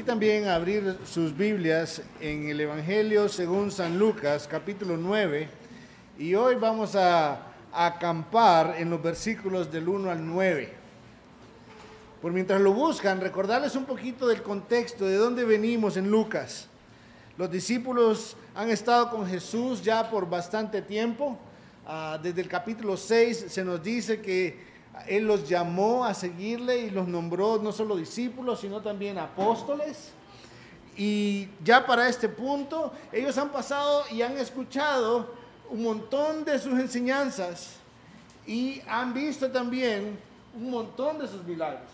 [0.00, 5.46] y también abrir sus Biblias en el Evangelio según San Lucas, capítulo 9.
[6.18, 10.72] Y hoy vamos a, acampar en los versículos del 1 al 9.
[12.22, 16.66] Por mientras lo buscan, recordarles un poquito del contexto, de dónde venimos en Lucas.
[17.36, 21.38] Los discípulos han estado con Jesús ya por bastante tiempo.
[21.86, 24.69] Ah, desde el capítulo 6 se nos dice que
[25.06, 30.12] él los llamó a seguirle y los nombró no solo discípulos, sino también apóstoles.
[30.96, 35.32] Y ya para este punto, ellos han pasado y han escuchado
[35.70, 37.76] un montón de sus enseñanzas
[38.46, 40.18] y han visto también
[40.54, 41.88] un montón de sus milagros.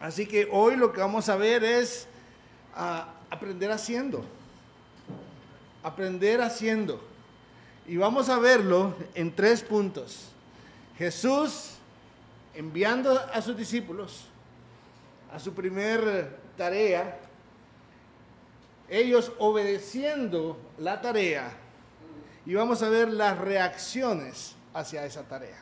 [0.00, 2.06] Así que hoy lo que vamos a ver es
[2.74, 4.24] ah, aprender haciendo.
[5.82, 7.00] Aprender haciendo.
[7.86, 10.28] Y vamos a verlo en tres puntos.
[10.98, 11.75] Jesús
[12.56, 14.28] enviando a sus discípulos
[15.32, 17.18] a su primer tarea,
[18.88, 21.52] ellos obedeciendo la tarea
[22.44, 25.58] y vamos a ver las reacciones hacia esa tarea.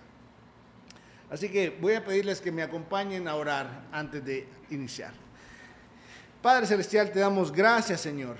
[1.30, 5.12] Así que voy a pedirles que me acompañen a orar antes de iniciar.
[6.42, 8.36] Padre Celestial, te damos gracias, Señor.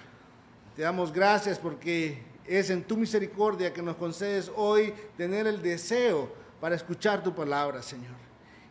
[0.77, 6.31] Te damos gracias porque es en tu misericordia que nos concedes hoy tener el deseo
[6.61, 8.24] para escuchar tu palabra, Señor.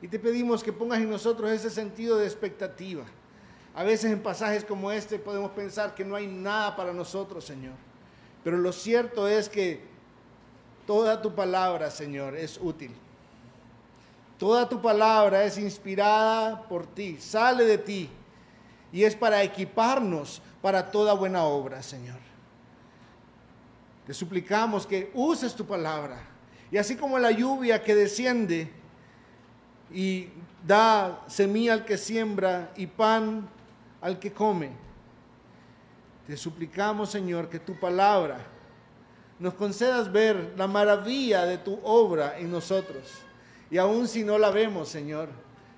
[0.03, 3.05] Y te pedimos que pongas en nosotros ese sentido de expectativa.
[3.73, 7.75] A veces en pasajes como este podemos pensar que no hay nada para nosotros, Señor.
[8.43, 9.79] Pero lo cierto es que
[10.85, 12.91] toda tu palabra, Señor, es útil.
[14.37, 18.09] Toda tu palabra es inspirada por ti, sale de ti
[18.91, 22.19] y es para equiparnos para toda buena obra, Señor.
[24.05, 26.21] Te suplicamos que uses tu palabra
[26.69, 28.82] y así como la lluvia que desciende,
[29.93, 30.29] y
[30.65, 33.47] da semilla al que siembra y pan
[34.01, 34.71] al que come.
[36.27, 38.39] Te suplicamos, Señor, que tu palabra
[39.39, 43.03] nos concedas ver la maravilla de tu obra en nosotros.
[43.69, 45.29] Y aun si no la vemos, Señor,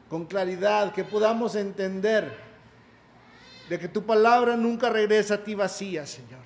[0.09, 2.37] con claridad, que podamos entender
[3.69, 6.43] de que tu palabra nunca regresa a ti vacía, Señor.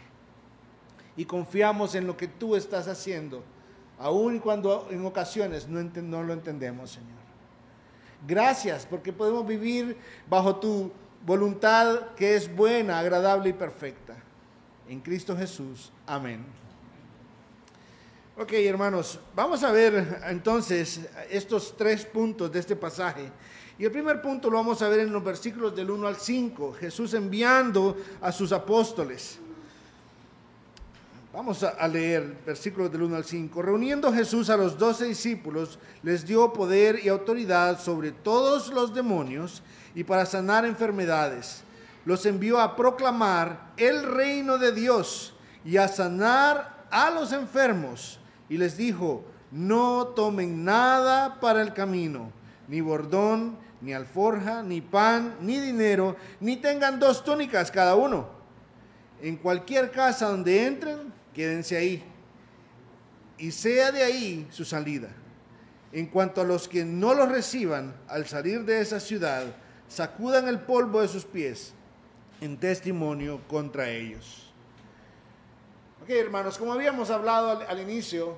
[1.17, 3.43] Y confiamos en lo que tú estás haciendo,
[3.97, 7.28] aun cuando en ocasiones no, no lo entendemos, Señor.
[8.27, 9.97] Gracias porque podemos vivir
[10.29, 10.91] bajo tu
[11.25, 14.15] voluntad que es buena, agradable y perfecta.
[14.87, 15.91] En Cristo Jesús.
[16.05, 16.45] Amén.
[18.37, 23.29] Ok, hermanos, vamos a ver entonces estos tres puntos de este pasaje.
[23.77, 26.73] Y el primer punto lo vamos a ver en los versículos del 1 al 5,
[26.73, 29.39] Jesús enviando a sus apóstoles.
[31.31, 33.61] Vamos a leer versículos del 1 al 5.
[33.61, 39.61] Reuniendo Jesús a los doce discípulos, les dio poder y autoridad sobre todos los demonios
[39.93, 41.61] y para sanar enfermedades.
[42.03, 48.19] Los envió a proclamar el reino de Dios y a sanar a los enfermos.
[48.49, 52.31] Y les dijo, no tomen nada para el camino,
[52.67, 58.27] ni bordón, ni alforja, ni pan, ni dinero, ni tengan dos túnicas cada uno.
[59.21, 62.03] En cualquier casa donde entren, quédense ahí.
[63.37, 65.07] Y sea de ahí su salida.
[65.93, 69.45] En cuanto a los que no los reciban al salir de esa ciudad,
[69.87, 71.71] sacudan el polvo de sus pies
[72.41, 74.51] en testimonio contra ellos.
[76.03, 78.37] Ok, hermanos, como habíamos hablado al, al inicio,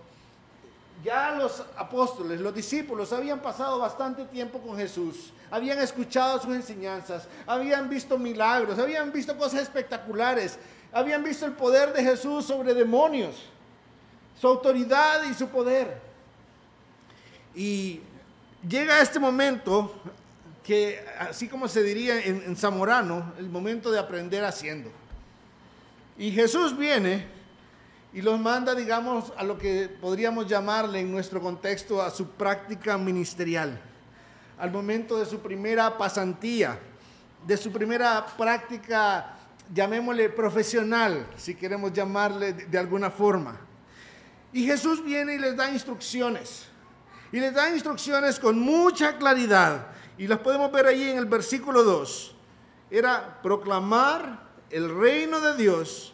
[1.03, 7.28] ya los apóstoles, los discípulos habían pasado bastante tiempo con Jesús, habían escuchado sus enseñanzas,
[7.47, 10.59] habían visto milagros, habían visto cosas espectaculares,
[10.91, 13.35] habían visto el poder de Jesús sobre demonios,
[14.40, 16.02] su autoridad y su poder.
[17.56, 18.02] Y
[18.68, 19.94] llega este momento
[20.63, 24.91] que, así como se diría en, zamorano, el momento de aprender haciendo.
[26.18, 27.25] Y Jesús viene
[28.13, 32.97] y los manda, digamos, a lo que podríamos llamarle en nuestro contexto a su práctica
[32.97, 33.79] ministerial,
[34.59, 36.78] al momento de su primera pasantía,
[37.47, 39.37] de su primera práctica
[39.73, 43.59] llamémosle profesional, si queremos llamarle de, alguna forma.
[44.53, 46.68] Y Jesús viene y les da instrucciones.
[47.32, 49.88] Y les da instrucciones con mucha claridad.
[50.18, 52.35] Y las podemos ver allí en el versículo 2.
[52.90, 56.14] Era proclamar el reino de Dios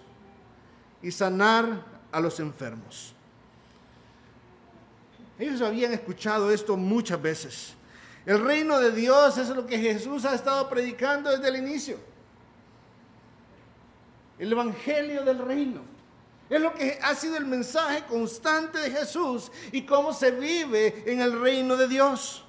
[1.01, 3.13] y sanar a los enfermos.
[5.39, 7.73] Ellos habían escuchado esto muchas veces.
[8.25, 11.97] El reino de Dios es lo que Jesús ha estado predicando desde el inicio
[14.39, 15.81] el Evangelio del Reino.
[16.49, 21.19] Es lo que ha sido el mensaje constante de Jesús y cómo se vive en
[21.19, 22.45] el reino de Dios.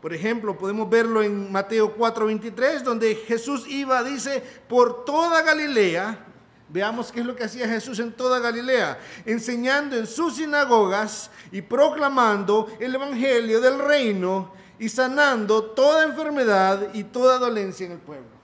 [0.00, 6.24] Por ejemplo, podemos verlo en Mateo 4:23, donde Jesús iba, dice, por toda Galilea.
[6.68, 11.62] Veamos qué es lo que hacía Jesús en toda Galilea, enseñando en sus sinagogas y
[11.62, 18.37] proclamando el Evangelio del reino y sanando toda enfermedad y toda dolencia en el pueblo.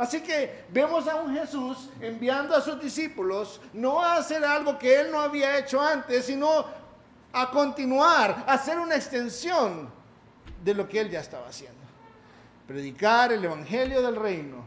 [0.00, 4.98] Así que vemos a un Jesús enviando a sus discípulos no a hacer algo que
[4.98, 6.64] él no había hecho antes, sino
[7.30, 9.90] a continuar, a hacer una extensión
[10.64, 11.82] de lo que él ya estaba haciendo.
[12.66, 14.64] Predicar el Evangelio del Reino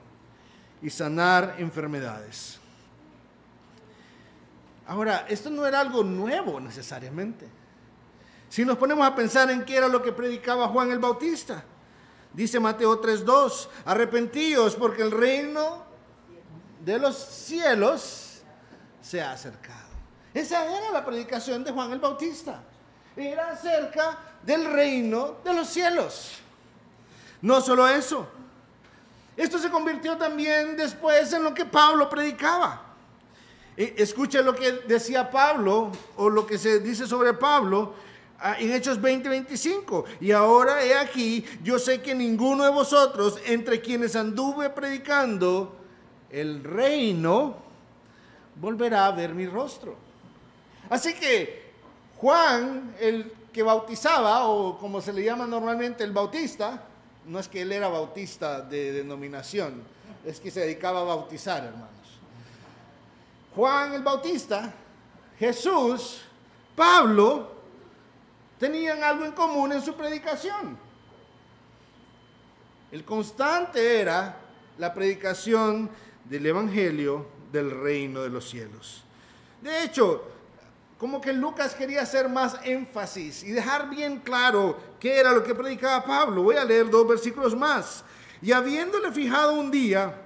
[0.84, 2.60] y sanar enfermedades.
[4.86, 7.48] Ahora, esto no era algo nuevo necesariamente.
[8.50, 11.64] Si nos ponemos a pensar en qué era lo que predicaba Juan el Bautista,
[12.34, 15.84] dice Mateo 3:2, arrepentíos porque el reino
[16.84, 18.42] de los cielos
[19.02, 19.84] se ha acercado.
[20.34, 22.64] Esa era la predicación de Juan el Bautista.
[23.16, 26.40] Era acerca del reino de los cielos.
[27.42, 28.28] No solo eso.
[29.38, 32.82] Esto se convirtió también después en lo que Pablo predicaba.
[33.76, 37.96] Escuche lo que decía Pablo o lo que se dice sobre Pablo
[38.60, 40.06] en Hechos 20:25.
[40.20, 45.76] Y ahora he aquí, yo sé que ninguno de vosotros, entre quienes anduve predicando
[46.30, 47.56] el reino,
[48.56, 49.96] volverá a ver mi rostro.
[50.90, 51.72] Así que
[52.18, 56.84] Juan, el que bautizaba, o como se le llama normalmente el bautista,
[57.26, 59.84] no es que él era bautista de denominación,
[60.26, 61.90] es que se dedicaba a bautizar, hermanos.
[63.56, 64.74] Juan el Bautista,
[65.38, 66.22] Jesús,
[66.76, 67.53] Pablo,
[68.64, 70.78] tenían algo en común en su predicación.
[72.94, 74.38] El constante era
[74.78, 75.90] la predicación
[76.24, 79.04] del Evangelio del reino de los cielos.
[79.62, 80.24] De hecho,
[80.98, 85.54] como que Lucas quería hacer más énfasis y dejar bien claro qué era lo que
[85.54, 86.44] predicaba Pablo.
[86.44, 88.06] Voy a leer dos versículos más.
[88.42, 90.22] Y habiéndole fijado un día,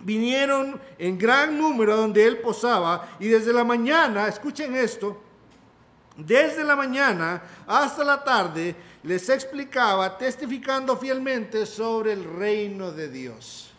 [0.00, 5.23] vinieron en gran número donde él posaba y desde la mañana, escuchen esto,
[6.16, 13.72] desde la mañana hasta la tarde les explicaba, testificando fielmente sobre el reino de Dios.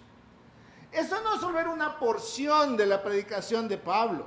[0.92, 4.26] Eso no solo era una porción de la predicación de Pablo.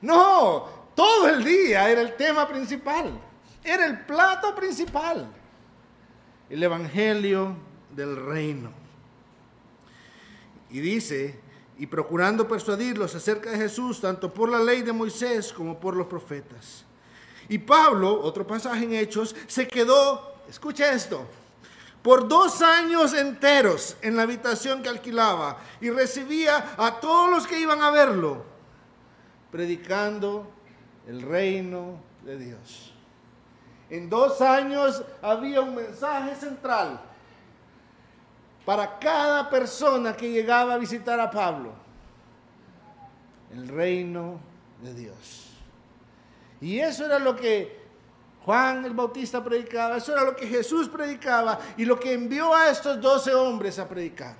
[0.00, 3.18] No, todo el día era el tema principal,
[3.64, 5.28] era el plato principal,
[6.50, 7.56] el Evangelio
[7.90, 8.70] del reino.
[10.70, 11.40] Y dice,
[11.78, 16.06] y procurando persuadirlos acerca de Jesús, tanto por la ley de Moisés como por los
[16.06, 16.84] profetas.
[17.48, 21.26] Y Pablo, otro pasaje en Hechos, se quedó, escucha esto,
[22.02, 27.58] por dos años enteros en la habitación que alquilaba y recibía a todos los que
[27.58, 28.44] iban a verlo
[29.50, 30.46] predicando
[31.06, 32.92] el reino de Dios.
[33.90, 37.00] En dos años había un mensaje central
[38.66, 41.72] para cada persona que llegaba a visitar a Pablo.
[43.50, 44.38] El reino
[44.82, 45.47] de Dios.
[46.60, 47.78] Y eso era lo que
[48.44, 52.70] Juan el Bautista predicaba, eso era lo que Jesús predicaba y lo que envió a
[52.70, 54.36] estos doce hombres a predicar.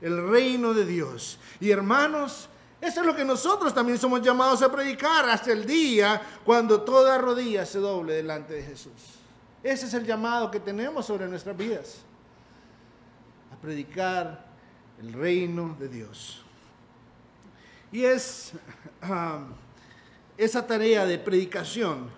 [0.00, 1.38] El reino de Dios.
[1.58, 2.48] Y hermanos,
[2.80, 7.18] eso es lo que nosotros también somos llamados a predicar hasta el día cuando toda
[7.18, 8.92] rodilla se doble delante de Jesús.
[9.62, 12.02] Ese es el llamado que tenemos sobre nuestras vidas.
[13.52, 14.46] A predicar
[15.00, 16.44] el reino de Dios.
[17.90, 18.52] Y es
[19.02, 19.52] um,
[20.36, 22.10] esa tarea de predicación,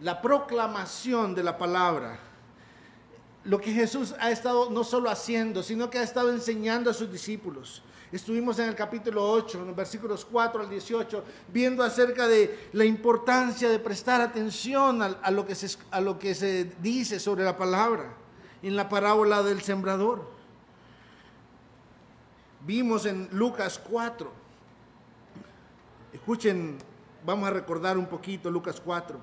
[0.00, 2.18] la proclamación de la palabra,
[3.44, 7.10] lo que Jesús ha estado no solo haciendo, sino que ha estado enseñando a sus
[7.10, 7.82] discípulos.
[8.12, 12.84] Estuvimos en el capítulo 8, en los versículos 4 al 18, viendo acerca de la
[12.84, 17.56] importancia de prestar atención a, lo, que se, a lo que se dice sobre la
[17.56, 18.14] palabra
[18.62, 20.28] en la parábola del sembrador.
[22.66, 24.39] Vimos en Lucas 4.
[26.12, 26.78] Escuchen,
[27.24, 29.18] vamos a recordar un poquito Lucas 4.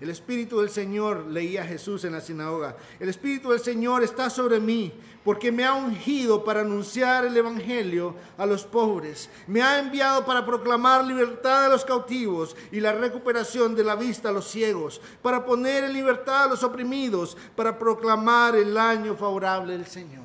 [0.00, 4.58] El Espíritu del Señor, leía Jesús en la sinagoga, el Espíritu del Señor está sobre
[4.58, 4.92] mí
[5.24, 9.30] porque me ha ungido para anunciar el Evangelio a los pobres.
[9.46, 14.30] Me ha enviado para proclamar libertad a los cautivos y la recuperación de la vista
[14.30, 19.74] a los ciegos, para poner en libertad a los oprimidos, para proclamar el año favorable
[19.74, 20.24] del Señor.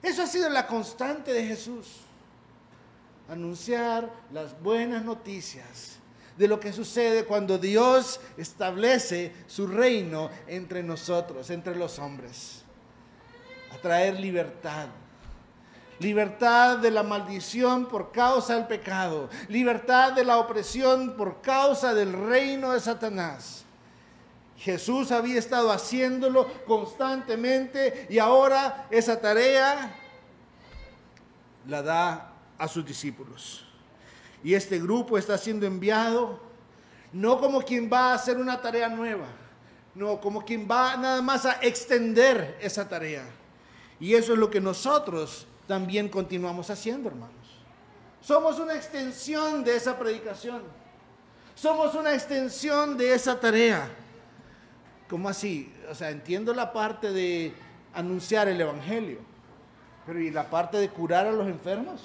[0.00, 2.06] Eso ha sido la constante de Jesús.
[3.28, 5.98] Anunciar las buenas noticias
[6.36, 12.62] de lo que sucede cuando Dios establece su reino entre nosotros, entre los hombres.
[13.72, 14.86] A traer libertad.
[15.98, 19.30] Libertad de la maldición por causa del pecado.
[19.48, 23.64] Libertad de la opresión por causa del reino de Satanás.
[24.58, 29.94] Jesús había estado haciéndolo constantemente y ahora esa tarea
[31.66, 33.64] la da a sus discípulos.
[34.42, 36.40] Y este grupo está siendo enviado
[37.12, 39.26] no como quien va a hacer una tarea nueva,
[39.94, 43.24] no como quien va nada más a extender esa tarea.
[43.98, 47.34] Y eso es lo que nosotros también continuamos haciendo, hermanos.
[48.20, 50.62] Somos una extensión de esa predicación.
[51.54, 53.88] Somos una extensión de esa tarea.
[55.08, 55.72] ¿Cómo así?
[55.90, 57.54] O sea, entiendo la parte de
[57.94, 59.20] anunciar el Evangelio,
[60.04, 62.02] pero ¿y la parte de curar a los enfermos?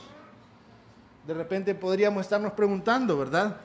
[1.25, 3.57] De repente podríamos estarnos preguntando, ¿verdad?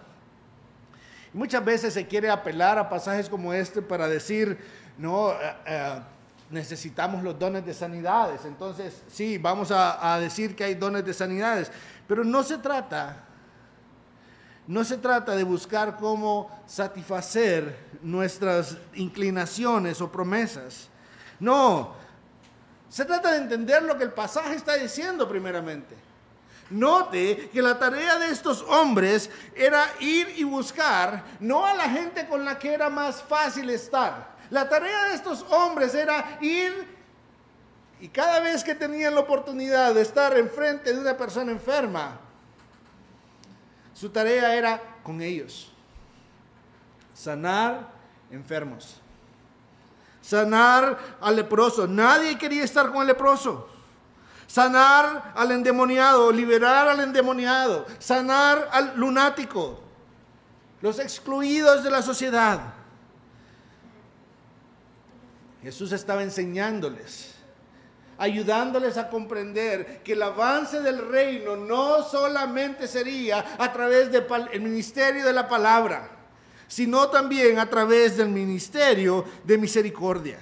[1.33, 4.59] Muchas veces se quiere apelar a pasajes como este para decir,
[4.99, 6.01] no, eh, eh,
[6.51, 8.45] necesitamos los dones de sanidades.
[8.45, 11.71] Entonces, sí, vamos a, a decir que hay dones de sanidades,
[12.07, 13.27] pero no se trata
[14.67, 20.89] no se trata de buscar cómo satisfacer nuestras inclinaciones o promesas.
[21.39, 21.95] No,
[22.89, 25.95] se trata de entender lo que el pasaje está diciendo primeramente.
[26.71, 32.27] Note que la tarea de estos hombres era ir y buscar no a la gente
[32.27, 34.35] con la que era más fácil estar.
[34.51, 36.97] La tarea de estos hombres era ir
[38.01, 42.21] y cada vez que tenían la oportunidad de estar enfrente de una persona enferma,
[43.95, 45.73] su tarea era con ellos.
[47.15, 47.89] Sanar
[48.31, 49.01] enfermos.
[50.21, 51.87] Sanar al leproso.
[51.87, 53.69] Nadie quería estar con el leproso.
[54.47, 59.81] Sanar al endemoniado, liberar al endemoniado, sanar al lunático,
[60.81, 62.61] los excluidos de la sociedad.
[65.63, 67.37] Jesús estaba enseñándoles
[68.19, 74.25] ayudándoles a comprender que el avance del reino no solamente sería a través del
[74.61, 76.11] ministerio de la palabra,
[76.67, 80.39] sino también a través del ministerio de misericordia.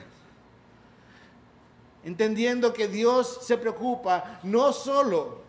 [2.05, 5.43] Entendiendo que Dios se preocupa no solo,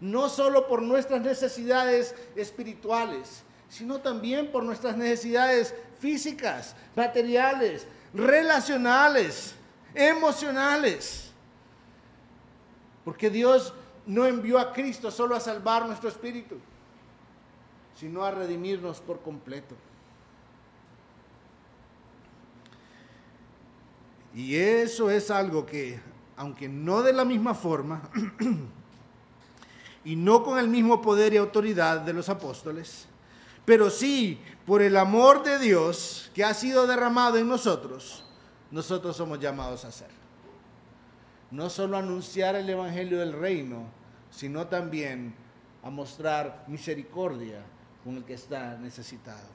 [0.00, 9.54] no solo por nuestras necesidades espirituales, sino también por nuestras necesidades físicas, materiales, relacionales,
[9.94, 11.30] emocionales.
[13.04, 13.72] Porque Dios
[14.04, 16.58] no envió a Cristo solo a salvar nuestro espíritu,
[17.94, 19.74] sino a redimirnos por completo.
[24.36, 25.98] Y eso es algo que,
[26.36, 28.08] aunque no de la misma forma,
[30.04, 33.08] y no con el mismo poder y autoridad de los apóstoles,
[33.64, 38.24] pero sí por el amor de Dios que ha sido derramado en nosotros,
[38.70, 40.16] nosotros somos llamados a hacer
[41.50, 43.84] no solo anunciar el Evangelio del Reino,
[44.30, 45.34] sino también
[45.82, 47.62] a mostrar misericordia
[48.04, 49.48] con el que está necesitado.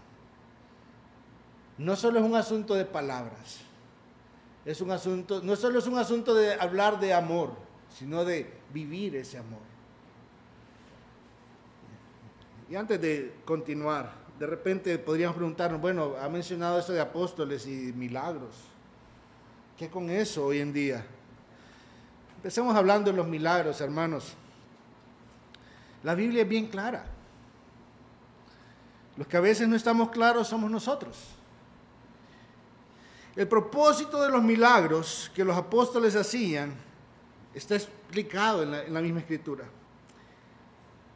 [1.77, 3.59] No solo es un asunto de palabras,
[4.65, 7.53] es un asunto, no solo es un asunto de hablar de amor,
[7.97, 9.59] sino de vivir ese amor.
[12.69, 17.93] Y antes de continuar, de repente podríamos preguntarnos, bueno, ha mencionado esto de apóstoles y
[17.93, 18.55] milagros.
[19.77, 21.05] ¿Qué con eso hoy en día?
[22.37, 24.33] Empecemos hablando de los milagros, hermanos.
[26.03, 27.05] La Biblia es bien clara.
[29.17, 31.17] Los que a veces no estamos claros somos nosotros.
[33.35, 36.73] El propósito de los milagros que los apóstoles hacían
[37.53, 39.65] está explicado en la, misma escritura.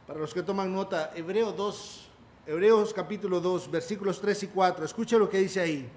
[0.06, 2.08] Para los que toman nota, Hebreos 2,
[2.46, 5.88] Hebreos capítulo 2, versículos 3 y 4, escucha lo que dice ahí.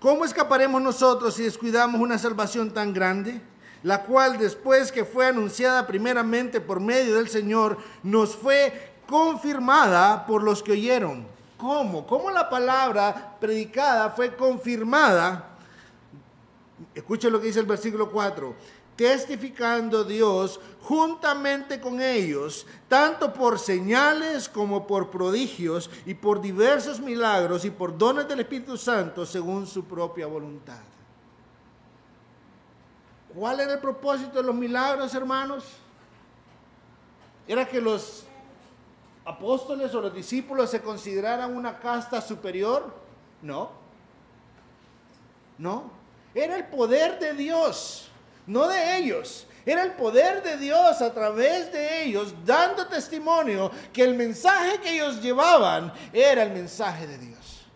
[0.00, 3.40] ¿Cómo escaparemos nosotros si descuidamos una salvación tan grande?
[3.82, 10.42] la cual después que fue anunciada primeramente por medio del Señor, nos fue confirmada por
[10.42, 11.26] los que oyeron.
[11.60, 12.06] ¿Cómo?
[12.06, 15.58] ¿Cómo la palabra predicada fue confirmada?
[16.94, 18.54] Escuchen lo que dice el versículo 4
[19.00, 27.64] testificando Dios juntamente con ellos, tanto por señales como por prodigios y por diversos milagros
[27.64, 30.80] y por dones del Espíritu Santo según su propia voluntad.
[33.34, 35.64] ¿Cuál era el propósito de los milagros, hermanos?
[37.48, 38.24] ¿Era que los
[39.30, 42.94] apóstoles o los discípulos se consideraran una casta superior?
[43.42, 43.70] No.
[45.58, 45.90] No.
[46.34, 48.08] Era el poder de Dios,
[48.46, 49.46] no de ellos.
[49.66, 54.94] Era el poder de Dios a través de ellos, dando testimonio que el mensaje que
[54.94, 57.66] ellos llevaban era el mensaje de Dios.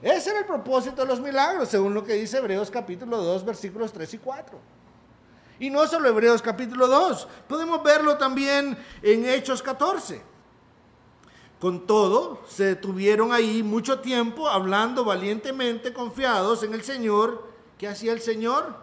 [0.00, 3.92] Ese era el propósito de los milagros, según lo que dice Hebreos capítulo 2, versículos
[3.92, 4.58] 3 y 4.
[5.60, 10.22] Y no solo Hebreos capítulo 2, podemos verlo también en Hechos 14.
[11.60, 17.48] Con todo, se detuvieron ahí mucho tiempo hablando valientemente, confiados en el Señor.
[17.76, 18.76] ¿Qué hacía el Señor?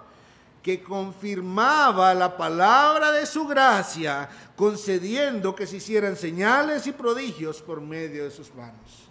[0.62, 4.28] Que confirmaba la palabra de su gracia,
[4.58, 9.06] concediendo que se hicieran señales y prodigios por medio de sus manos.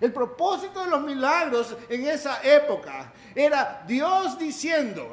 [0.00, 5.08] El propósito de los milagros en esa época era Dios diciendo,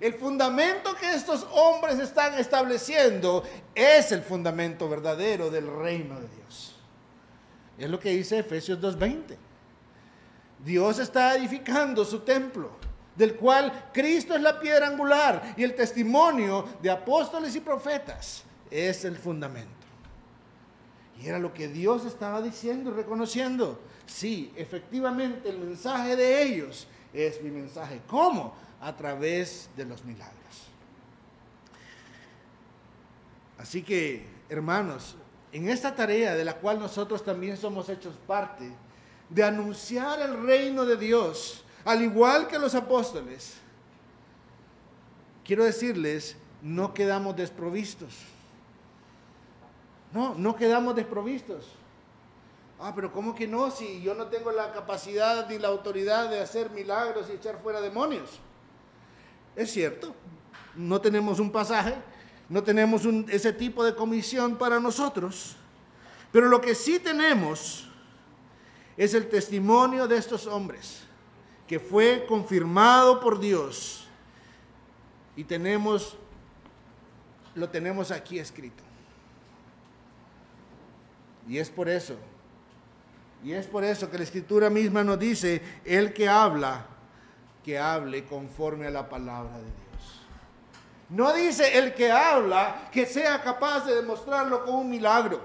[0.00, 3.42] el fundamento que estos hombres están estableciendo
[3.74, 6.69] es el fundamento verdadero del reino de Dios.
[7.80, 9.36] Es lo que dice Efesios 2.20.
[10.62, 12.72] Dios está edificando su templo,
[13.16, 19.06] del cual Cristo es la piedra angular y el testimonio de apóstoles y profetas es
[19.06, 19.70] el fundamento.
[21.22, 23.80] Y era lo que Dios estaba diciendo y reconociendo.
[24.04, 28.02] Sí, efectivamente el mensaje de ellos es mi mensaje.
[28.06, 28.54] ¿Cómo?
[28.82, 30.36] A través de los milagros.
[33.56, 35.16] Así que, hermanos,
[35.52, 38.70] en esta tarea de la cual nosotros también somos hechos parte,
[39.28, 43.54] de anunciar el reino de Dios, al igual que los apóstoles,
[45.44, 48.14] quiero decirles, no quedamos desprovistos.
[50.12, 51.68] No, no quedamos desprovistos.
[52.80, 53.70] Ah, pero ¿cómo que no?
[53.70, 57.80] Si yo no tengo la capacidad ni la autoridad de hacer milagros y echar fuera
[57.80, 58.40] demonios.
[59.54, 60.14] Es cierto,
[60.74, 61.94] no tenemos un pasaje,
[62.50, 65.54] no tenemos ese tipo de comisión para nosotros,
[66.32, 67.88] pero lo que sí tenemos
[68.96, 71.04] es el testimonio de estos hombres,
[71.68, 74.08] que fue confirmado por Dios
[75.36, 76.18] y tenemos,
[77.54, 78.82] lo tenemos aquí escrito.
[81.48, 82.16] Y es por eso,
[83.44, 86.84] y es por eso que la escritura misma nos dice, el que habla,
[87.64, 89.89] que hable conforme a la palabra de Dios.
[91.10, 95.40] No dice el que habla que sea capaz de demostrarlo con un milagro.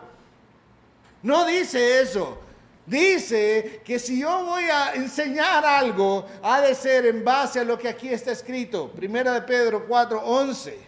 [1.23, 2.39] No dice eso.
[2.85, 7.79] Dice que si yo voy a enseñar algo, ha de ser en base a lo
[7.79, 8.91] que aquí está escrito.
[8.91, 10.79] Primera de Pedro 4, 11.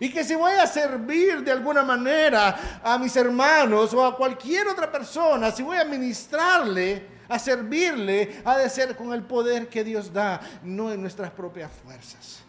[0.00, 4.66] Y que si voy a servir de alguna manera a mis hermanos o a cualquier
[4.68, 9.84] otra persona, si voy a ministrarle, a servirle, ha de ser con el poder que
[9.84, 12.42] Dios da, no en nuestras propias fuerzas.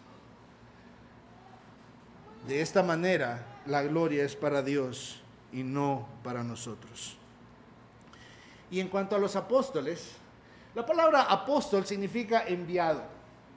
[2.46, 5.20] De esta manera, la gloria es para Dios
[5.52, 7.16] y no para nosotros.
[8.70, 10.12] Y en cuanto a los apóstoles,
[10.74, 13.02] la palabra apóstol significa enviado.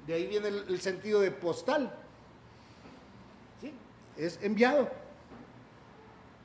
[0.05, 1.91] De ahí viene el, sentido de postal.
[3.61, 3.73] ¿Sí?
[4.17, 4.89] Es enviado.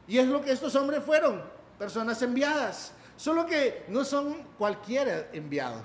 [0.08, 1.42] Y es lo que estos hombres fueron,
[1.78, 2.92] personas enviadas.
[3.16, 5.82] Solo que no son cualquier enviado.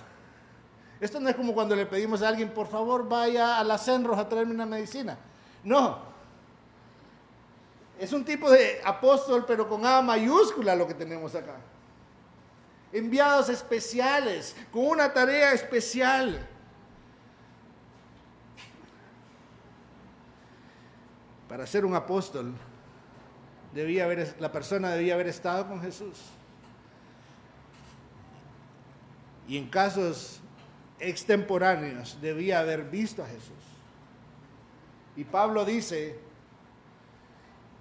[1.01, 4.17] Esto no es como cuando le pedimos a alguien, por favor, vaya a la Senros
[4.17, 5.17] a traerme una medicina.
[5.63, 6.14] No,
[7.99, 11.55] es un tipo de apóstol, pero con A mayúscula lo que tenemos acá.
[12.91, 16.47] Enviados especiales, con una tarea especial.
[21.47, 22.53] Para ser un apóstol,
[23.73, 26.17] debía haber, la persona debía haber estado con Jesús.
[29.47, 30.39] Y en casos
[30.99, 33.51] extemporáneos, debía haber visto a Jesús.
[35.15, 36.24] Y Pablo dice,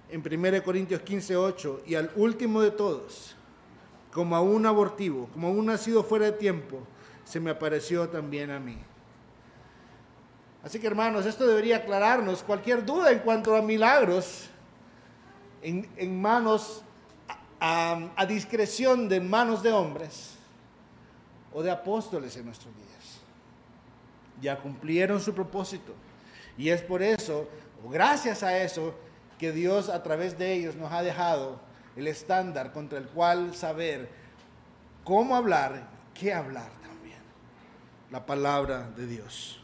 [0.09, 3.35] en 1 Corintios 15, 8, y al último de todos,
[4.11, 6.79] como a un abortivo, como a un nacido fuera de tiempo,
[7.23, 8.77] se me apareció también a mí.
[10.63, 14.49] Así que hermanos, esto debería aclararnos cualquier duda en cuanto a milagros
[15.61, 16.83] en, manos,
[17.59, 20.35] a, a discreción de manos de hombres
[21.53, 23.19] o de apóstoles en nuestros días.
[24.41, 25.93] Ya cumplieron su propósito.
[26.57, 27.47] Y es por eso,
[27.85, 28.93] o gracias a eso,
[29.39, 31.59] que Dios a través de ellos nos ha dejado
[31.95, 34.09] el estándar contra el cual saber
[35.03, 37.19] cómo hablar, qué hablar también.
[38.11, 39.61] La palabra de Dios.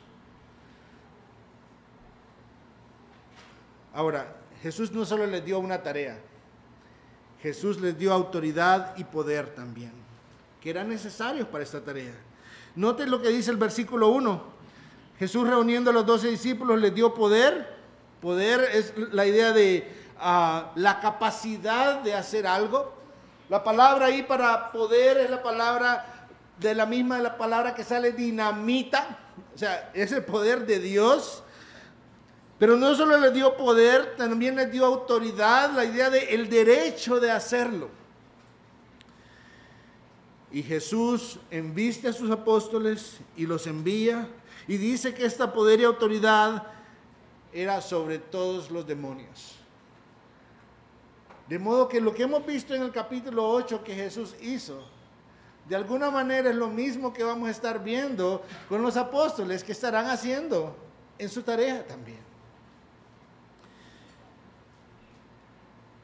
[3.94, 6.18] Ahora, Jesús no solo les dio una tarea,
[7.42, 9.92] Jesús les dio autoridad y poder también,
[10.62, 12.14] que eran necesarios para esta tarea.
[12.76, 14.62] Noten lo que dice el versículo 1.
[15.20, 17.81] Jesús reuniendo a los doce discípulos les dio poder
[18.22, 22.94] Poder es la idea de ah, la capacidad de hacer algo.
[23.50, 26.28] La palabra ahí para poder es la palabra
[26.60, 29.18] de la misma la palabra que sale dinamita.
[29.54, 31.44] O sea, es el poder de Dios.
[32.60, 37.20] Pero no solo le dio poder, también le dio autoridad, la idea de el derecho
[37.20, 37.90] de hacerlo.
[40.52, 44.28] Y Jesús enviste a sus apóstoles y los envía
[44.68, 46.68] y dice que esta poder y autoridad
[47.54, 49.56] era sobre todos los demonios.
[51.48, 54.84] De modo que lo que hemos visto en el capítulo 8 que Jesús hizo,
[55.68, 59.74] de alguna manera es lo mismo que vamos a estar viendo con los apóstoles que
[59.74, 60.76] estarán haciendo
[61.18, 62.20] en su tarea también.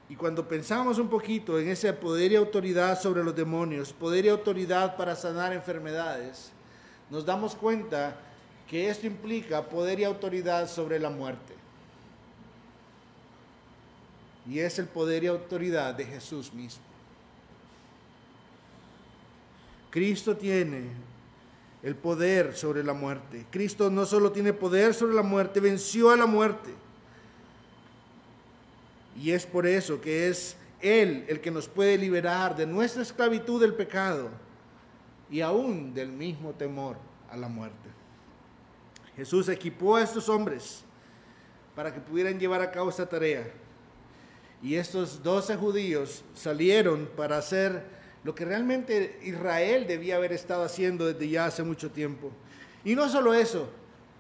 [0.09, 4.29] Y cuando pensamos un poquito en ese poder y autoridad sobre los demonios, poder y
[4.29, 6.51] autoridad para sanar enfermedades,
[7.09, 8.17] nos damos cuenta
[8.69, 11.53] que esto implica poder y autoridad sobre la muerte.
[14.49, 16.83] Y es el poder y autoridad de Jesús mismo.
[19.89, 20.89] Cristo tiene
[21.83, 23.45] el poder sobre la muerte.
[23.49, 26.71] Cristo no solo tiene poder sobre la muerte, venció a la muerte.
[29.21, 33.59] Y es por eso que es Él el que nos puede liberar de nuestra esclavitud
[33.59, 34.29] del pecado
[35.29, 36.97] y aún del mismo temor
[37.29, 37.96] a la muerte.
[39.17, 40.83] Jesús equipó a estos hombres
[41.75, 43.51] para que pudieran llevar a cabo esta tarea.
[44.61, 47.83] Y estos doce judíos salieron para hacer
[48.23, 52.31] lo que realmente Israel debía haber estado haciendo desde ya hace mucho tiempo.
[52.85, 53.69] Y no solo eso,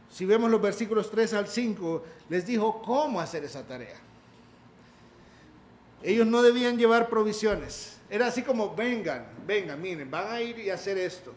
[0.09, 3.97] si vemos los versículos 3 al 5, les dijo cómo hacer esa tarea.
[6.01, 7.97] Ellos no debían llevar provisiones.
[8.09, 11.33] Era así como, vengan, vengan, miren, van a ir y hacer esto.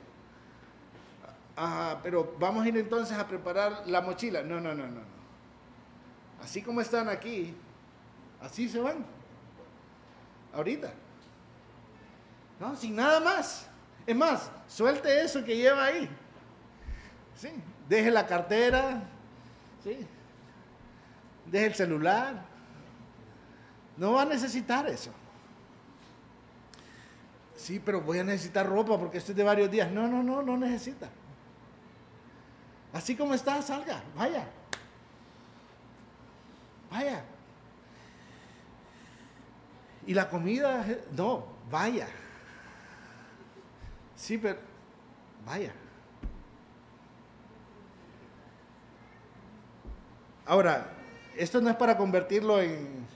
[2.02, 4.42] Pero vamos a ir entonces a preparar la mochila.
[4.42, 5.00] No, no, no, no.
[6.42, 7.54] Así como están aquí,
[8.40, 9.04] así se van.
[10.54, 10.92] Ahorita.
[12.58, 13.68] No, sin nada más.
[14.06, 16.08] Es más, suelte eso que lleva ahí.
[17.36, 17.50] Sí,
[17.88, 19.02] deje la cartera.
[19.84, 20.06] Sí.
[21.46, 22.42] Deje el celular.
[23.96, 25.10] No va a necesitar eso.
[27.54, 29.90] Sí, pero voy a necesitar ropa porque esto es de varios días.
[29.90, 31.10] No, no, no, no necesita.
[32.92, 34.46] Así como está, salga, vaya.
[36.90, 37.24] Vaya.
[40.06, 42.08] Y la comida, no, vaya.
[44.16, 44.58] Sí, pero
[45.46, 45.72] vaya.
[50.44, 50.92] Ahora,
[51.36, 53.06] esto no es para convertirlo en,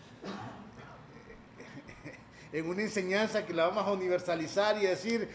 [2.52, 5.28] en una enseñanza que la vamos a universalizar y decir,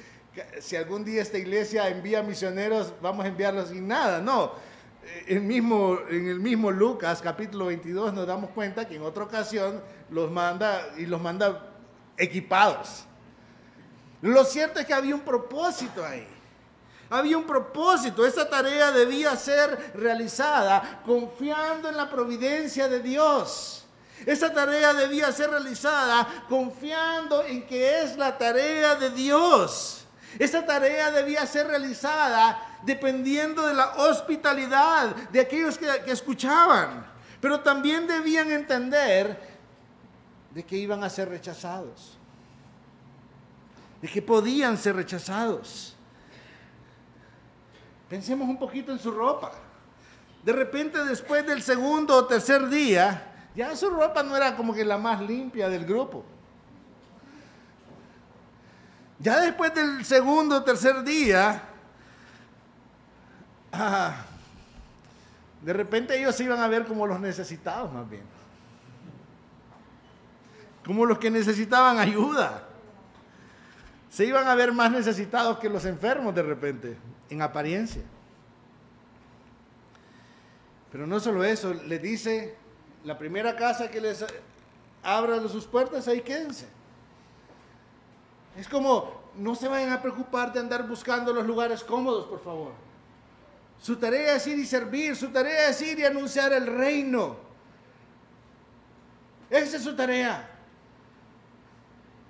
[0.60, 4.52] si algún día esta iglesia envía misioneros, vamos a enviarlos y nada, no.
[5.28, 9.82] El mismo, en el mismo Lucas capítulo 22 nos damos cuenta que en otra ocasión
[10.10, 11.74] los manda y los manda
[12.18, 13.06] equipados.
[14.22, 16.28] Lo cierto es que había un propósito ahí.
[17.10, 18.26] Había un propósito.
[18.26, 23.88] Esta tarea debía ser realizada confiando en la providencia de Dios.
[24.26, 29.99] Esta tarea debía ser realizada confiando en que es la tarea de Dios.
[30.38, 37.06] Esta tarea debía ser realizada dependiendo de la hospitalidad de aquellos que, que escuchaban.
[37.42, 39.40] Pero también debían entender
[40.52, 42.18] de que iban a ser rechazados.
[44.02, 45.96] De que podían ser rechazados.
[48.08, 49.52] Pensemos un poquito en su ropa.
[50.44, 54.86] De repente después del segundo o tercer día, ya su ropa no era como que
[54.86, 56.24] la más limpia del grupo.
[59.20, 61.62] Ya después del segundo o tercer día,
[63.74, 64.16] ah,
[65.62, 68.24] de repente ellos se iban a ver como los necesitados más bien.
[70.86, 72.64] Como los que necesitaban ayuda.
[74.10, 76.98] Se iban a ver más necesitados que los enfermos de repente,
[77.30, 78.02] en apariencia.
[80.92, 82.56] Pero no solo eso, les dice,
[83.04, 84.26] la primera casa que les
[85.04, 86.79] abra sus puertas, ahí quédense.
[88.58, 92.72] Es como, no se vayan a preocupar de andar buscando los lugares cómodos, por favor.
[93.82, 97.38] Su tarea es ir y servir, su tarea es ir y anunciar el reino.
[99.50, 100.50] Esa es su tarea.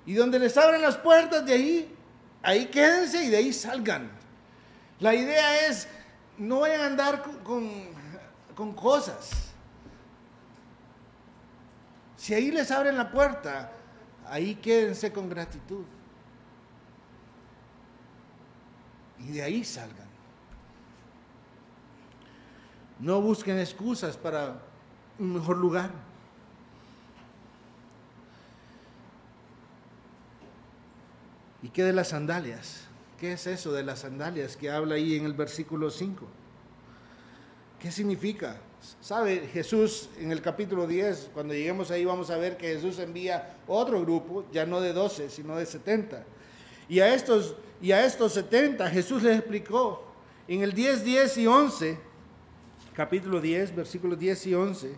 [0.06, 1.96] Y donde les abren las puertas de ahí,
[2.42, 4.12] ahí quédense y de ahí salgan.
[5.00, 5.88] La idea es,
[6.38, 7.70] no vayan a andar con,
[8.56, 9.50] con cosas.
[12.16, 13.72] Si ahí les abren la puerta,
[14.28, 15.86] ahí quédense con gratitud.
[19.28, 20.08] Y de ahí salgan.
[23.00, 24.62] No busquen excusas para
[25.18, 25.92] un mejor lugar.
[31.62, 32.88] ¿Y qué de las sandalias?
[33.20, 36.26] ¿Qué es eso de las sandalias que habla ahí en el versículo 5?
[37.80, 38.58] ¿Qué significa?
[39.02, 39.50] ¿Sabe?
[39.52, 44.02] Jesús en el capítulo 10, cuando lleguemos ahí vamos a ver que Jesús envía otro
[44.02, 46.24] grupo, ya no de 12, sino de 70.
[46.88, 50.06] Y a estos y a estos 70 Jesús les explicó
[50.48, 52.00] en el 10, 10 y 11,
[52.94, 54.96] capítulo 10, versículos 10 y 11.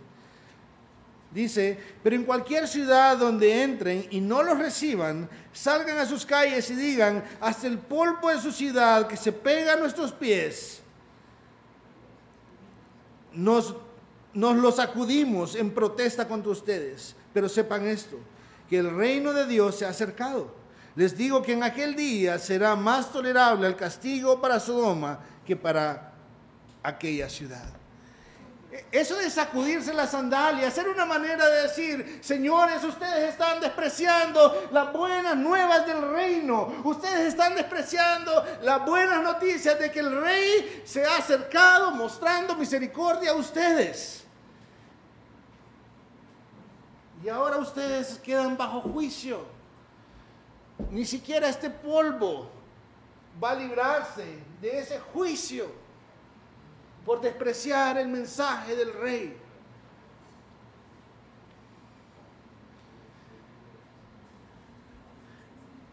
[1.31, 6.69] Dice, pero en cualquier ciudad donde entren y no los reciban, salgan a sus calles
[6.69, 10.81] y digan, hasta el polvo de su ciudad que se pega a nuestros pies,
[13.33, 13.75] nos,
[14.33, 17.15] nos lo sacudimos en protesta contra ustedes.
[17.33, 18.17] Pero sepan esto,
[18.69, 20.60] que el reino de Dios se ha acercado.
[20.95, 26.11] Les digo que en aquel día será más tolerable el castigo para Sodoma que para
[26.83, 27.81] aquella ciudad.
[28.89, 34.93] Eso de sacudirse las sandalias era una manera de decir, señores, ustedes están despreciando las
[34.93, 36.73] buenas nuevas del reino.
[36.83, 43.31] Ustedes están despreciando las buenas noticias de que el rey se ha acercado mostrando misericordia
[43.31, 44.23] a ustedes.
[47.23, 49.60] Y ahora ustedes quedan bajo juicio.
[50.89, 52.49] Ni siquiera este polvo
[53.41, 54.25] va a librarse
[54.61, 55.71] de ese juicio
[57.05, 59.37] por despreciar el mensaje del rey.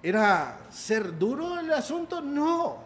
[0.03, 2.21] ¿Era ser duro el asunto?
[2.21, 2.79] No.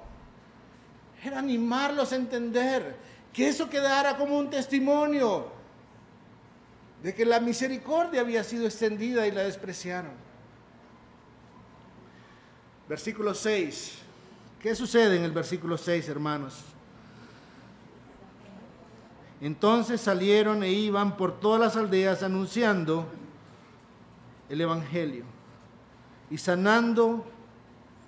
[1.23, 2.97] Era animarlos a entender
[3.33, 5.47] que eso quedara como un testimonio
[7.03, 10.22] de que la misericordia había sido extendida y la despreciaron.
[12.89, 13.99] Versículo 6.
[14.61, 16.65] ¿Qué sucede en el versículo 6, hermanos?
[19.41, 23.07] Entonces salieron e iban por todas las aldeas anunciando
[24.49, 25.25] el Evangelio
[26.31, 27.27] y sanando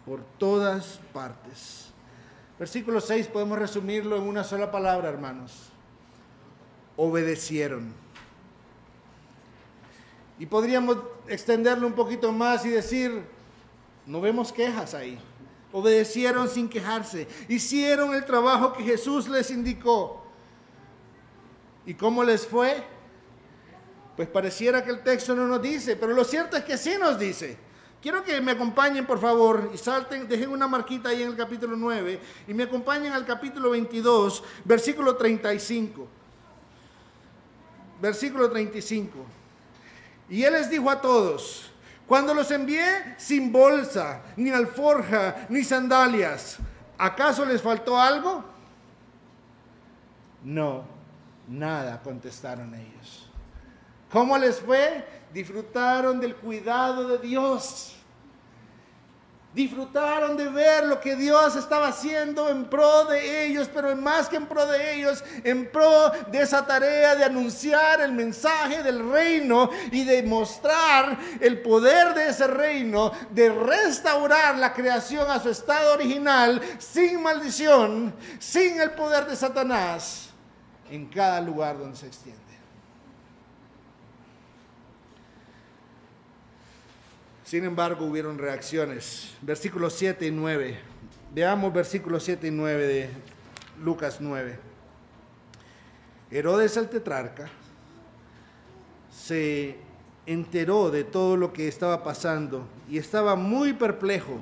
[0.06, 1.90] por todas partes.
[2.56, 5.70] Versículo 6 podemos resumirlo en una sola palabra, hermanos.
[6.96, 7.92] Obedecieron.
[10.38, 13.33] Y podríamos extenderlo un poquito más y decir,
[14.06, 15.18] no vemos quejas ahí.
[15.72, 17.26] Obedecieron sin quejarse.
[17.48, 20.24] Hicieron el trabajo que Jesús les indicó.
[21.86, 22.84] ¿Y cómo les fue?
[24.16, 27.18] Pues pareciera que el texto no nos dice, pero lo cierto es que sí nos
[27.18, 27.56] dice.
[28.00, 31.74] Quiero que me acompañen, por favor, y salten, dejen una marquita ahí en el capítulo
[31.74, 36.06] 9 y me acompañen al capítulo 22, versículo 35.
[38.00, 39.18] Versículo 35.
[40.28, 41.70] Y él les dijo a todos,
[42.06, 46.58] cuando los envié sin bolsa, ni alforja, ni sandalias,
[46.98, 48.44] ¿acaso les faltó algo?
[50.42, 50.94] No
[51.48, 53.28] Nada, contestaron ellos.
[54.10, 55.04] ¿Cómo les fue?
[55.32, 57.96] Disfrutaron del cuidado de Dios.
[59.54, 64.34] Disfrutaron de ver lo que Dios estaba haciendo en pro de ellos, pero más que
[64.36, 69.70] en pro de ellos, en pro de esa tarea de anunciar el mensaje del reino
[69.92, 75.94] y de mostrar el poder de ese reino, de restaurar la creación a su estado
[75.94, 80.30] original, sin maldición, sin el poder de Satanás
[80.90, 82.43] en cada lugar donde se extiende.
[87.54, 89.30] Sin embargo, hubieron reacciones.
[89.40, 90.76] Versículos 7 y 9.
[91.32, 93.10] Veamos versículos 7 y 9 de
[93.80, 94.58] Lucas 9.
[96.32, 97.48] Herodes el tetrarca
[99.08, 99.76] se
[100.26, 104.40] enteró de todo lo que estaba pasando y estaba muy perplejo,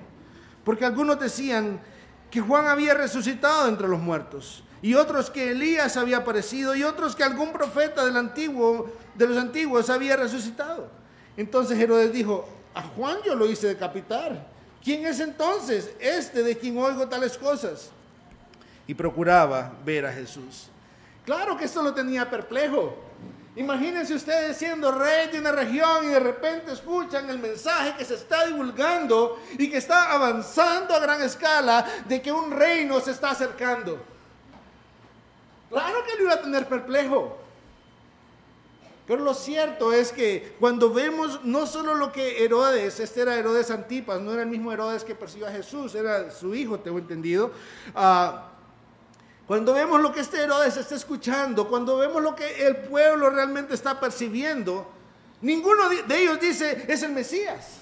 [0.64, 1.80] porque algunos decían
[2.30, 7.14] que Juan había resucitado entre los muertos y otros que Elías había aparecido, y otros
[7.14, 10.88] que algún profeta del antiguo, de los antiguos había resucitado.
[11.36, 14.46] Entonces Herodes dijo, a Juan yo lo hice decapitar.
[14.82, 17.90] ¿Quién es entonces este de quien oigo tales cosas?
[18.86, 20.68] Y procuraba ver a Jesús.
[21.24, 22.96] Claro que esto lo tenía perplejo.
[23.54, 28.14] Imagínense ustedes siendo rey de una región y de repente escuchan el mensaje que se
[28.14, 33.30] está divulgando y que está avanzando a gran escala de que un reino se está
[33.30, 34.02] acercando.
[35.68, 37.41] Claro que lo iba a tener perplejo.
[39.06, 43.70] Pero lo cierto es que cuando vemos no solo lo que Herodes, este era Herodes
[43.70, 47.50] Antipas, no era el mismo Herodes que persiguió a Jesús, era su hijo, tengo entendido.
[47.94, 48.48] Ah,
[49.46, 53.74] cuando vemos lo que este Herodes está escuchando, cuando vemos lo que el pueblo realmente
[53.74, 54.88] está percibiendo,
[55.40, 57.78] ninguno de ellos dice es el Mesías.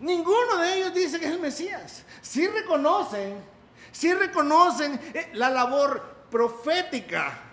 [0.00, 2.04] Ninguno de ellos dice que es el Mesías.
[2.22, 3.42] Sí reconocen
[3.92, 7.47] si reconocen eh, la labor profética,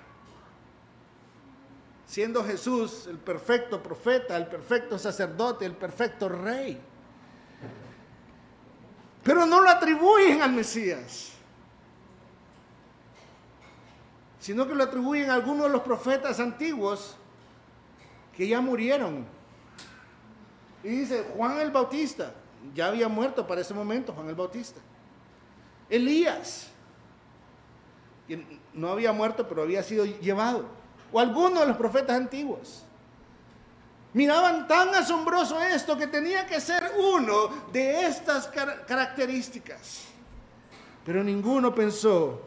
[2.06, 6.80] siendo Jesús el perfecto profeta, el perfecto sacerdote, el perfecto rey.
[9.24, 11.32] Pero no lo atribuyen al Mesías,
[14.40, 17.18] sino que lo atribuyen a algunos de los profetas antiguos
[18.38, 19.26] que ya murieron.
[20.84, 22.36] Y dice, Juan el Bautista,
[22.76, 24.80] ya había muerto para ese momento Juan el Bautista.
[25.90, 26.70] Elías,
[28.74, 30.85] no había muerto, pero había sido llevado.
[31.16, 32.84] O alguno de los profetas antiguos.
[34.12, 38.48] Miraban tan asombroso esto que tenía que ser uno de estas
[38.86, 40.08] características.
[41.06, 42.42] Pero ninguno pensó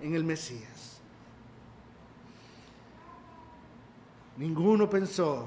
[0.00, 0.98] en el Mesías.
[4.36, 5.46] Ninguno pensó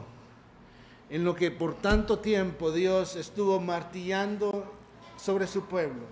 [1.09, 4.73] en lo que por tanto tiempo Dios estuvo martillando
[5.17, 6.05] sobre su pueblo.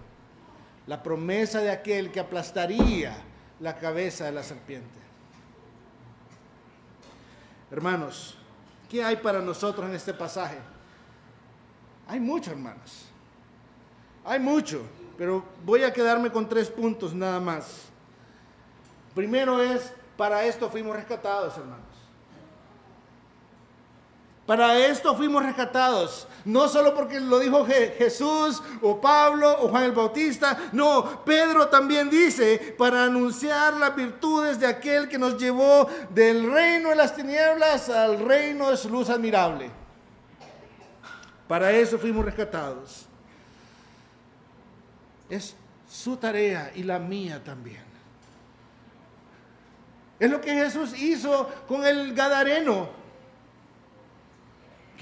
[0.88, 3.15] La promesa de aquel que aplastaría
[3.62, 5.03] la cabeza de la serpiente.
[7.73, 8.36] Hermanos,
[8.88, 10.59] ¿qué hay para nosotros en este pasaje?
[12.07, 13.07] Hay mucho, hermanos.
[14.23, 14.83] Hay mucho,
[15.17, 17.86] pero voy a quedarme con tres puntos nada más.
[19.15, 21.92] Primero es, para esto fuimos rescatados, hermanos.
[24.45, 29.93] Para esto fuimos rescatados, no solo porque lo dijo Jesús o Pablo o Juan el
[29.93, 36.51] Bautista, no, Pedro también dice, para anunciar las virtudes de aquel que nos llevó del
[36.51, 39.71] reino de las tinieblas al reino de su luz admirable.
[41.47, 43.06] Para eso fuimos rescatados.
[45.29, 45.56] Es
[45.89, 47.84] su tarea y la mía también.
[50.19, 53.03] Es lo que Jesús hizo con el Gadareno.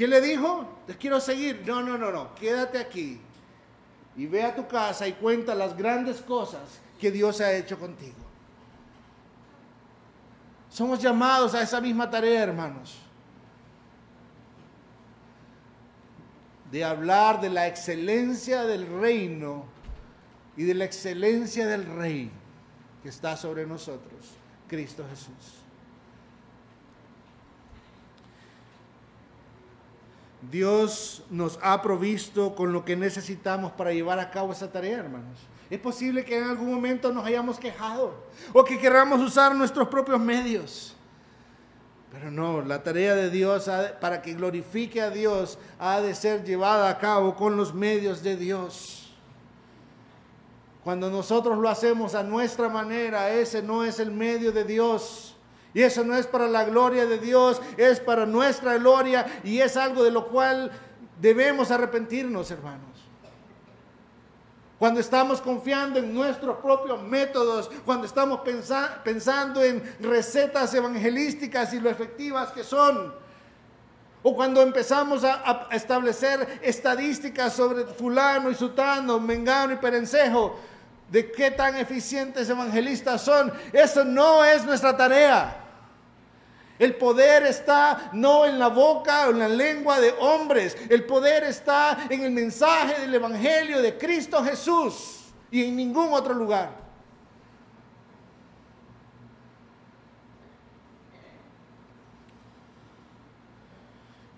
[0.02, 0.68] ¿Qué le dijo?
[0.88, 1.62] Te quiero seguir.
[1.64, 2.34] No, no, no, no.
[2.34, 3.22] Quédate aquí.
[4.18, 8.16] Y ve a tu casa y cuenta las grandes cosas que Dios ha hecho contigo.
[10.72, 12.98] Somos llamados a esa misma tarea, hermanos.
[16.72, 19.66] De hablar de la excelencia del reino
[20.58, 22.32] y de la excelencia del rey
[23.04, 24.32] que está sobre nosotros,
[24.68, 25.61] Cristo Jesús.
[30.50, 35.38] Dios nos ha provisto con lo que necesitamos para llevar a cabo esa tarea, hermanos.
[35.70, 38.14] Es posible que en algún momento nos hayamos quejado
[38.52, 40.96] o que queramos usar nuestros propios medios.
[42.12, 43.70] Pero no, la tarea de Dios
[44.02, 48.36] para que glorifique a Dios ha de ser llevada a cabo con los medios de
[48.36, 49.14] Dios.
[50.84, 55.31] Cuando nosotros lo hacemos a nuestra manera, ese no es el medio de Dios.
[55.74, 59.78] Y eso no es para la gloria de Dios, es para nuestra gloria y es
[59.78, 60.72] algo de lo cual
[61.20, 62.90] debemos arrepentirnos, hermanos.
[64.78, 68.42] Cuando estamos confiando en nuestros propios métodos, cuando estamos
[69.04, 73.14] pensando en recetas evangelísticas y lo efectivas que son,
[74.24, 80.60] o cuando empezamos a, a establecer estadísticas sobre fulano y sutano, mengano y perencejo,
[81.12, 85.61] de qué tan eficientes evangelistas son, eso no es nuestra tarea.
[86.82, 90.76] El poder está no en la boca o en la lengua de hombres.
[90.90, 96.34] El poder está en el mensaje del Evangelio de Cristo Jesús y en ningún otro
[96.34, 96.72] lugar.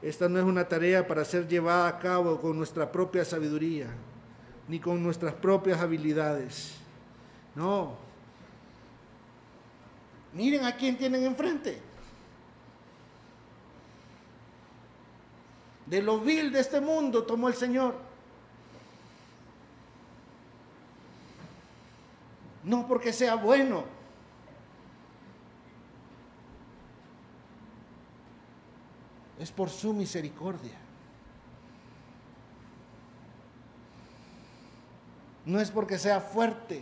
[0.02, 3.88] Esta no es una tarea para ser llevada a cabo con nuestra propia sabiduría,
[4.68, 6.74] ni con nuestras propias habilidades.
[7.56, 7.96] No.
[10.34, 11.93] Miren a quién tienen enfrente.
[15.86, 17.96] De lo vil de este mundo tomó el Señor.
[22.64, 23.84] No porque sea bueno.
[29.40, 30.78] Es por su misericordia.
[35.46, 36.82] No es porque sea fuerte,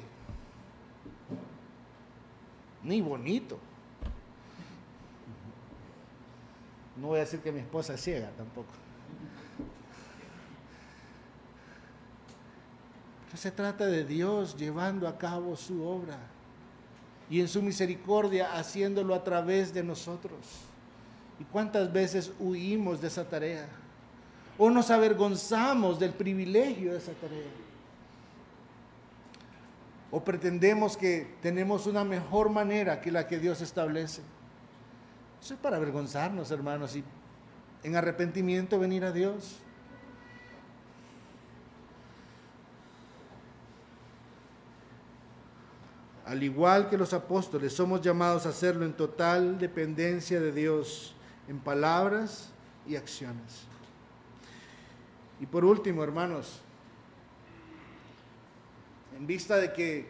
[2.84, 3.58] ni bonito.
[6.98, 8.70] No voy a decir que mi esposa es ciega tampoco.
[13.38, 16.18] Se trata de Dios llevando a cabo su obra
[17.30, 20.40] y en su misericordia haciéndolo a través de nosotros.
[21.40, 23.68] ¿Y cuántas veces huimos de esa tarea?
[24.58, 27.50] O nos avergonzamos del privilegio de esa tarea.
[30.12, 34.22] O pretendemos que tenemos una mejor manera que la que Dios establece.
[35.42, 37.04] Eso es para avergonzarnos, hermanos, y
[37.84, 39.58] en arrepentimiento venir a Dios.
[46.32, 51.14] Al igual que los apóstoles, somos llamados a hacerlo en total dependencia de Dios,
[51.50, 52.52] en palabras
[52.88, 53.66] y acciones.
[55.42, 56.62] Y por último, hermanos,
[59.18, 60.08] en vista de que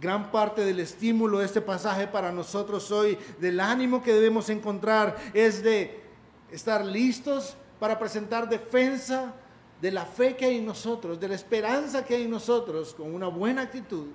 [0.00, 5.16] gran parte del estímulo de este pasaje para nosotros hoy, del ánimo que debemos encontrar,
[5.32, 6.02] es de
[6.50, 9.32] estar listos para presentar defensa
[9.80, 13.14] de la fe que hay en nosotros, de la esperanza que hay en nosotros, con
[13.14, 14.08] una buena actitud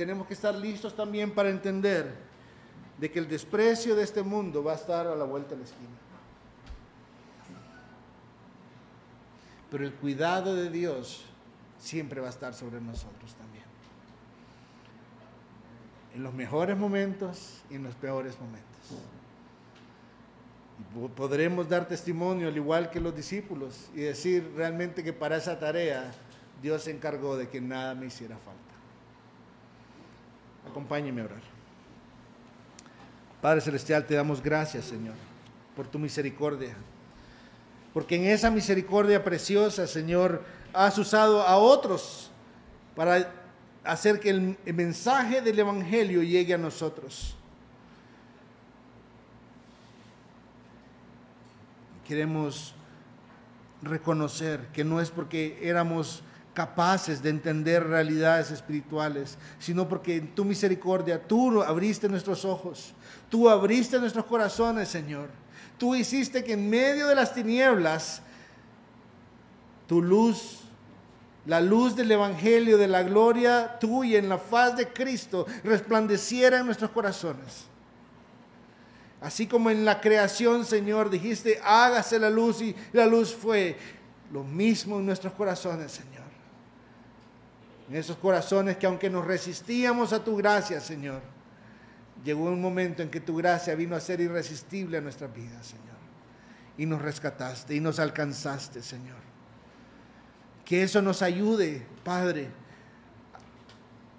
[0.00, 2.10] tenemos que estar listos también para entender
[2.96, 5.64] de que el desprecio de este mundo va a estar a la vuelta de la
[5.64, 5.90] esquina.
[9.70, 11.26] Pero el cuidado de Dios
[11.78, 13.64] siempre va a estar sobre nosotros también.
[16.14, 18.70] En los mejores momentos y en los peores momentos.
[20.78, 25.58] Y podremos dar testimonio al igual que los discípulos y decir realmente que para esa
[25.58, 26.10] tarea
[26.62, 28.69] Dios se encargó de que nada me hiciera falta.
[30.68, 31.42] Acompáñeme a orar.
[33.40, 35.14] Padre Celestial, te damos gracias, Señor,
[35.74, 36.74] por tu misericordia.
[37.94, 40.42] Porque en esa misericordia preciosa, Señor,
[40.72, 42.30] has usado a otros
[42.94, 43.32] para
[43.84, 47.34] hacer que el, mensaje del Evangelio llegue a nosotros.
[52.06, 52.74] Queremos
[53.82, 56.22] reconocer que no es porque éramos
[56.54, 62.92] capaces de entender realidades espirituales, sino porque en tu misericordia tú abriste nuestros ojos,
[63.28, 65.28] tú abriste nuestros corazones, Señor.
[65.78, 68.22] Tú hiciste que en medio de las tinieblas
[69.86, 70.60] tu luz,
[71.46, 76.66] la luz del Evangelio, de la gloria tuya en la faz de Cristo, resplandeciera en
[76.66, 77.64] nuestros corazones.
[79.20, 83.76] Así como en la creación, Señor, dijiste, hágase la luz y la luz fue.
[84.32, 86.19] Lo mismo en nuestros corazones, Señor.
[87.90, 91.20] En esos corazones que aunque nos resistíamos a tu gracia, Señor,
[92.24, 95.98] llegó un momento en que tu gracia vino a ser irresistible a nuestra vida, Señor.
[96.78, 99.16] Y nos rescataste y nos alcanzaste, Señor.
[100.64, 102.50] Que eso nos ayude, Padre,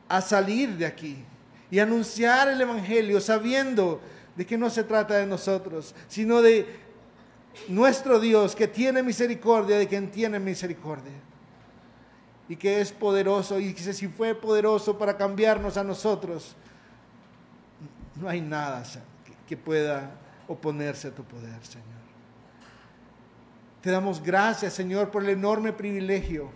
[0.09, 1.23] a salir de aquí
[1.69, 4.01] y anunciar el Evangelio sabiendo
[4.35, 6.67] de que no se trata de nosotros, sino de
[7.69, 11.30] nuestro Dios que tiene misericordia de quien tiene misericordia.
[12.51, 16.53] Y que es poderoso y que si fue poderoso para cambiarnos a nosotros,
[18.17, 18.83] no hay nada
[19.47, 20.11] que pueda
[20.49, 21.87] oponerse a tu poder, Señor.
[23.81, 26.51] Te damos gracias, Señor, por el enorme privilegio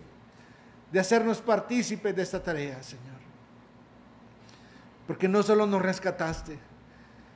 [0.92, 3.16] de hacernos partícipes de esta tarea, Señor.
[5.08, 6.60] Porque no solo nos rescataste,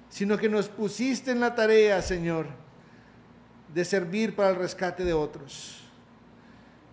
[0.09, 2.47] sino que nos pusiste en la tarea, Señor,
[3.73, 5.79] de servir para el rescate de otros,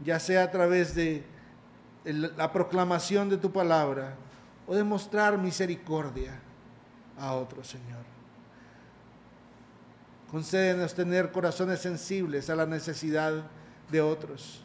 [0.04, 1.34] ya sea a través de
[2.12, 4.14] la proclamación de tu palabra
[4.66, 6.38] o de mostrar misericordia
[7.18, 8.04] a otros, Señor.
[10.30, 13.32] Concédenos tener corazones sensibles a la necesidad
[13.90, 14.60] de otros,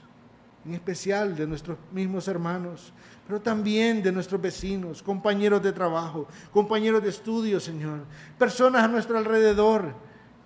[0.65, 2.93] en especial de nuestros mismos hermanos,
[3.27, 7.99] pero también de nuestros vecinos, compañeros de trabajo, compañeros de estudio, Señor,
[8.37, 9.93] personas a nuestro alrededor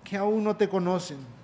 [0.04, 1.35] que aún no te conocen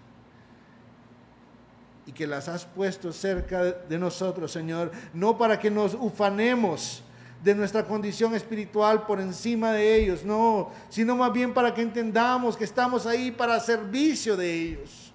[2.07, 7.03] y que las has puesto cerca de nosotros, Señor, no para que nos ufanemos,
[7.43, 12.57] de nuestra condición espiritual por encima de ellos, no, sino más bien para que entendamos
[12.57, 15.13] que estamos ahí para servicio de ellos,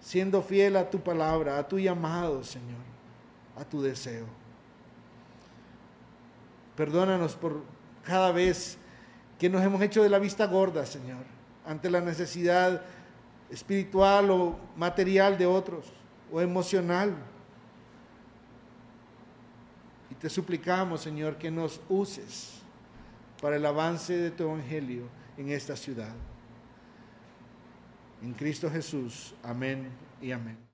[0.00, 2.84] siendo fiel a tu palabra, a tu llamado, Señor,
[3.56, 4.26] a tu deseo.
[6.76, 7.64] Perdónanos por
[8.04, 8.78] cada vez
[9.40, 11.24] que nos hemos hecho de la vista gorda, Señor,
[11.66, 12.82] ante la necesidad
[13.50, 15.92] espiritual o material de otros,
[16.32, 17.16] o emocional
[20.20, 22.62] te suplicamos, Señor, que nos uses
[23.40, 26.14] para el avance de tu evangelio en esta ciudad.
[28.22, 29.34] En Cristo Jesús.
[29.42, 29.88] Amén
[30.20, 30.65] y amén.